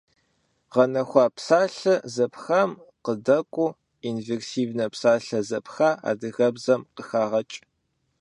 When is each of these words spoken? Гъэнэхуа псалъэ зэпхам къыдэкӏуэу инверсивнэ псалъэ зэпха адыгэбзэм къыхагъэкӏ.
Гъэнэхуа 0.73 1.25
псалъэ 1.35 1.95
зэпхам 2.13 2.71
къыдэкӏуэу 3.03 3.75
инверсивнэ 4.07 4.85
псалъэ 4.93 5.39
зэпха 5.49 5.89
адыгэбзэм 6.09 6.81
къыхагъэкӏ. 6.95 7.57